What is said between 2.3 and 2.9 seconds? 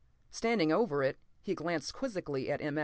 at M.